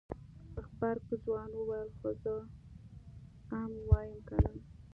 [0.65, 2.35] غبرګ ځوان وويل خو زه
[3.57, 4.51] ام وايم کنه.